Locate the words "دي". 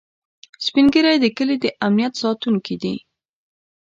2.83-2.95